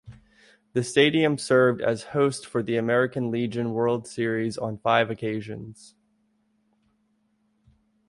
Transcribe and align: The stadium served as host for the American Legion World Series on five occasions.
The 0.73 0.83
stadium 0.83 1.37
served 1.37 1.79
as 1.79 2.05
host 2.17 2.47
for 2.47 2.63
the 2.63 2.75
American 2.75 3.29
Legion 3.29 3.71
World 3.71 4.07
Series 4.07 4.57
on 4.57 4.79
five 4.79 5.11
occasions. 5.11 5.93